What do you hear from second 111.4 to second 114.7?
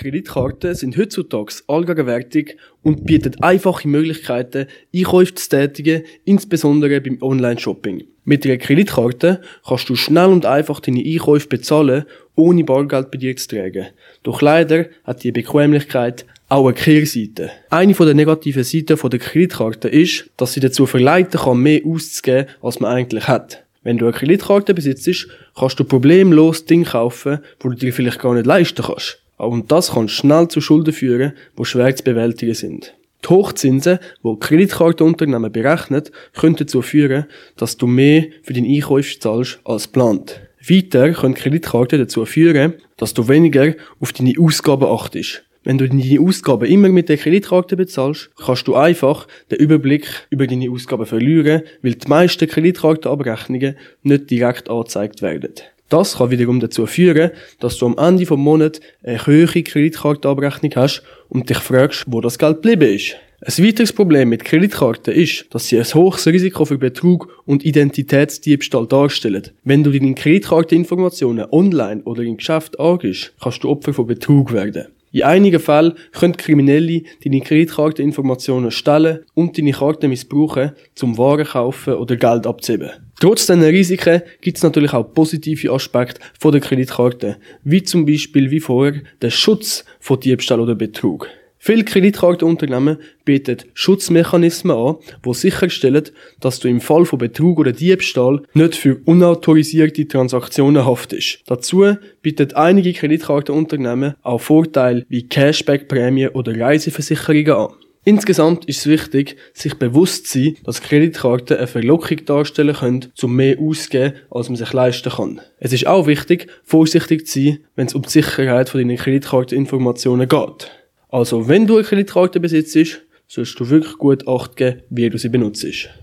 eine Verlockung darstellen können, um mehr auszugeben, als man